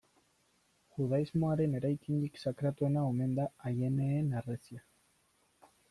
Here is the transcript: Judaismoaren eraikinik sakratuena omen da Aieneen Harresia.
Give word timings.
Judaismoaren 0.95 1.77
eraikinik 1.81 2.41
sakratuena 2.45 3.05
omen 3.13 3.39
da 3.41 3.49
Aieneen 3.73 4.35
Harresia. 4.41 4.87